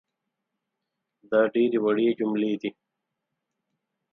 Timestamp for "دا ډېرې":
1.29-1.79